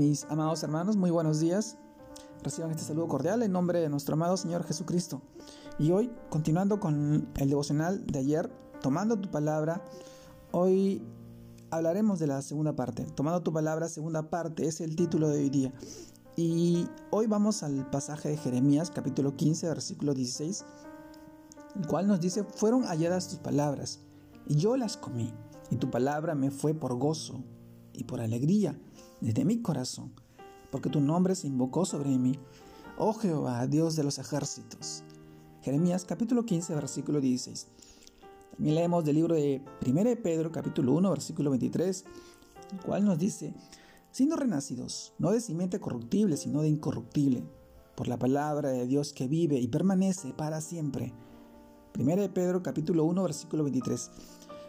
[0.00, 1.76] Mis amados hermanos, muy buenos días.
[2.42, 5.20] Reciban este saludo cordial en nombre de nuestro amado Señor Jesucristo.
[5.78, 8.50] Y hoy, continuando con el devocional de ayer,
[8.80, 9.84] tomando tu palabra,
[10.52, 11.02] hoy
[11.70, 13.04] hablaremos de la segunda parte.
[13.14, 15.74] Tomando tu palabra, segunda parte, es el título de hoy día.
[16.34, 20.64] Y hoy vamos al pasaje de Jeremías, capítulo 15, versículo 16,
[21.78, 24.00] el cual nos dice, fueron halladas tus palabras,
[24.46, 25.34] y yo las comí,
[25.70, 27.44] y tu palabra me fue por gozo
[27.92, 28.78] y por alegría
[29.20, 30.12] desde mi corazón,
[30.70, 32.38] porque tu nombre se invocó sobre mí,
[32.98, 35.04] oh Jehová, Dios de los ejércitos.
[35.62, 37.68] Jeremías capítulo 15, versículo 16.
[38.52, 42.04] También leemos del libro de 1 Pedro capítulo 1, versículo 23,
[42.72, 43.54] el cual nos dice,
[44.10, 47.44] siendo renacidos, no de simiente corruptible, sino de incorruptible,
[47.94, 51.12] por la palabra de Dios que vive y permanece para siempre.
[51.98, 54.10] 1 Pedro capítulo 1, versículo 23.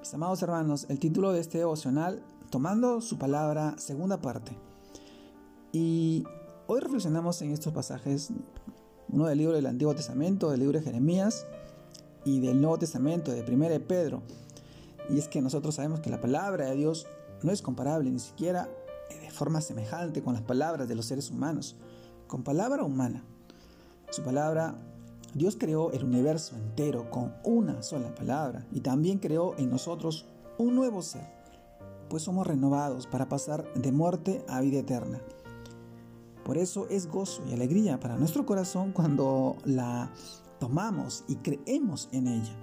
[0.00, 4.52] Mis amados hermanos, el título de este devocional, tomando su palabra, segunda parte.
[5.72, 6.22] Y
[6.66, 8.28] hoy reflexionamos en estos pasajes,
[9.08, 11.46] uno del libro del Antiguo Testamento, del libro de Jeremías
[12.26, 14.22] y del Nuevo Testamento, de 1 Pedro.
[15.08, 17.06] Y es que nosotros sabemos que la palabra de Dios
[17.42, 18.68] no es comparable ni siquiera
[19.08, 21.76] de forma semejante con las palabras de los seres humanos,
[22.26, 23.24] con palabra humana.
[24.10, 24.76] Su palabra
[25.32, 30.26] Dios creó el universo entero con una sola palabra y también creó en nosotros
[30.58, 31.41] un nuevo ser,
[32.12, 35.18] pues somos renovados para pasar de muerte a vida eterna.
[36.44, 40.12] Por eso es gozo y alegría para nuestro corazón cuando la
[40.60, 42.54] tomamos y creemos en ella,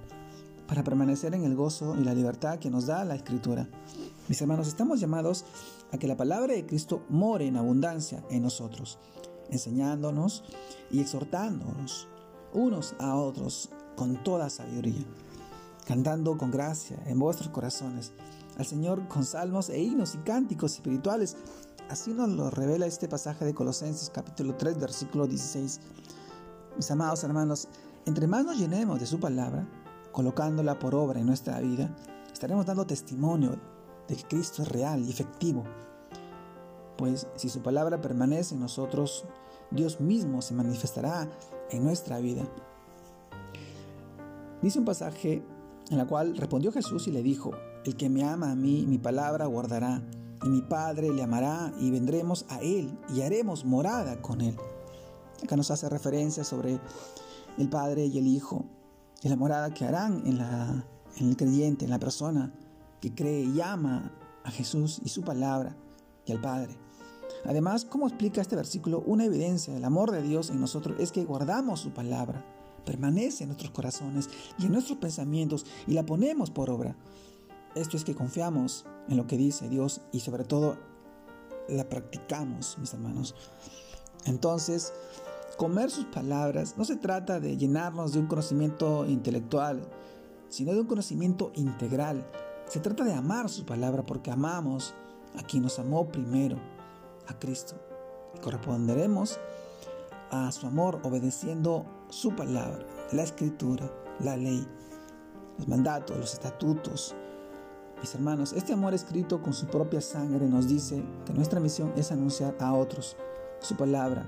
[0.68, 3.68] para permanecer en el gozo y la libertad que nos da la Escritura.
[4.28, 5.44] Mis hermanos, estamos llamados
[5.90, 9.00] a que la palabra de Cristo more en abundancia en nosotros,
[9.50, 10.44] enseñándonos
[10.92, 12.06] y exhortándonos
[12.52, 15.04] unos a otros con toda sabiduría,
[15.88, 18.12] cantando con gracia en vuestros corazones
[18.60, 21.34] al Señor con salmos e himnos y cánticos espirituales.
[21.88, 25.80] Así nos lo revela este pasaje de Colosenses capítulo 3 versículo 16.
[26.76, 27.68] Mis amados hermanos,
[28.04, 29.66] entre más nos llenemos de su palabra,
[30.12, 31.96] colocándola por obra en nuestra vida,
[32.30, 33.58] estaremos dando testimonio
[34.06, 35.64] de que Cristo es real y efectivo.
[36.98, 39.24] Pues si su palabra permanece en nosotros,
[39.70, 41.30] Dios mismo se manifestará
[41.70, 42.42] en nuestra vida.
[44.60, 45.42] Dice un pasaje
[45.88, 47.52] en la cual respondió Jesús y le dijo,
[47.84, 50.02] el que me ama a mí, mi palabra guardará,
[50.42, 54.56] y mi Padre le amará, y vendremos a él, y haremos morada con él.
[55.42, 56.80] Acá nos hace referencia sobre
[57.58, 58.64] el Padre y el Hijo,
[59.22, 60.84] y la morada que harán en, la,
[61.18, 62.52] el creyente, en la persona
[63.00, 64.12] que cree y ama
[64.44, 65.76] a Jesús y su palabra,
[66.26, 66.76] y al Padre.
[67.44, 69.02] Además, ¿cómo explica este versículo?
[69.06, 72.44] Una evidencia del amor de Dios en nosotros es que guardamos su palabra,
[72.84, 76.96] permanece en nuestros corazones y en nuestros pensamientos y la ponemos por obra.
[77.74, 80.76] Esto es que confiamos en lo que dice Dios y sobre todo
[81.68, 83.34] la practicamos, mis hermanos.
[84.24, 84.92] Entonces,
[85.56, 89.82] comer sus palabras no se trata de llenarnos de un conocimiento intelectual,
[90.48, 92.26] sino de un conocimiento integral.
[92.66, 94.94] Se trata de amar su palabra porque amamos
[95.38, 96.56] a quien nos amó primero
[97.28, 97.76] a Cristo.
[98.34, 99.38] Y corresponderemos
[100.30, 104.66] a su amor obedeciendo su palabra, la escritura, la ley,
[105.58, 107.14] los mandatos, los estatutos.
[108.00, 112.10] Mis hermanos, este amor escrito con su propia sangre nos dice que nuestra misión es
[112.10, 113.14] anunciar a otros
[113.60, 114.26] su palabra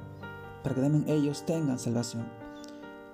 [0.62, 2.26] para que también ellos tengan salvación.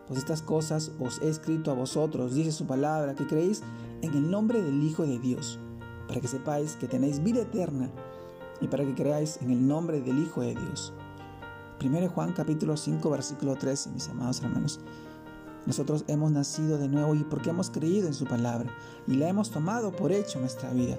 [0.09, 3.63] Pues estas cosas os he escrito a vosotros, dice su palabra, que creéis
[4.03, 5.61] en el nombre del Hijo de Dios,
[6.09, 7.89] para que sepáis que tenéis vida eterna
[8.61, 10.93] y para que creáis en el nombre del Hijo de Dios.
[11.85, 14.81] 1 Juan capítulo 5 versículo 13, mis amados hermanos.
[15.67, 18.71] Nosotros hemos nacido de nuevo y porque hemos creído en su palabra
[19.07, 20.97] y la hemos tomado por hecho en nuestra vida.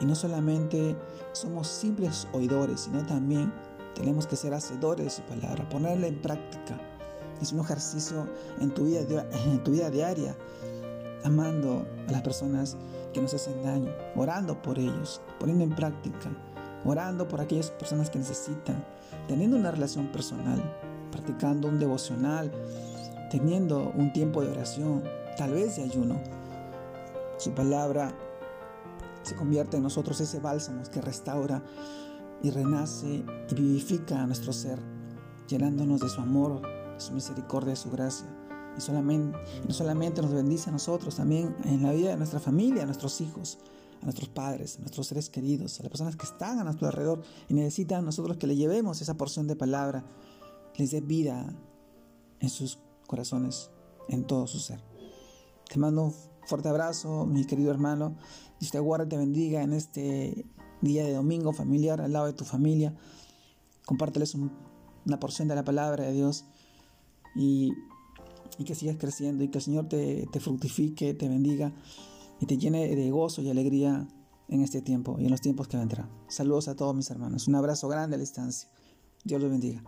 [0.00, 0.96] Y no solamente
[1.32, 3.52] somos simples oidores, sino también
[3.94, 6.78] tenemos que ser hacedores de su palabra, ponerla en práctica.
[7.42, 8.28] Es un ejercicio
[8.60, 10.36] en tu vida, en tu vida diaria,
[11.24, 12.76] amando a las personas
[13.12, 16.30] que nos hacen daño, orando por ellos, poniendo en práctica,
[16.84, 18.84] orando por aquellas personas que necesitan,
[19.26, 20.62] teniendo una relación personal,
[21.10, 22.52] practicando un devocional,
[23.30, 25.02] teniendo un tiempo de oración,
[25.36, 26.20] tal vez de ayuno.
[27.38, 28.14] Su palabra
[29.22, 31.62] se convierte en nosotros ese bálsamo que restaura
[32.42, 34.78] y renace y vivifica a nuestro ser,
[35.48, 38.26] llenándonos de su amor, de su misericordia, de su gracia.
[38.76, 39.36] Y, solamente,
[39.66, 43.20] no solamente nos bendice a nosotros, también en la vida de nuestra familia, a nuestros
[43.20, 43.58] hijos,
[44.00, 47.22] a nuestros padres, a nuestros seres queridos, a las personas que están a nuestro alrededor
[47.48, 50.04] y necesitan nosotros que le llevemos esa porción de palabra,
[50.76, 51.52] les dé vida
[52.40, 52.78] en sus
[53.08, 53.72] corazones,
[54.08, 54.80] en todo su ser.
[55.68, 56.14] Te mando un
[56.46, 58.16] fuerte abrazo, mi querido hermano.
[58.60, 60.46] Dios te guarde y te bendiga en este
[60.80, 62.94] día de domingo familiar al lado de tu familia.
[63.86, 66.44] Compárteles una porción de la palabra de Dios
[67.34, 67.72] y,
[68.64, 71.72] que sigas creciendo y que el Señor te, fructifique, te bendiga
[72.40, 74.06] y te llene de gozo y alegría
[74.48, 76.10] en este tiempo y en los tiempos que vendrán.
[76.28, 77.48] Saludos a todos mis hermanos.
[77.48, 78.68] Un abrazo grande a la distancia.
[79.24, 79.82] Dios los bendiga.